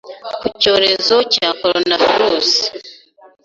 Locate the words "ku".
0.39-0.45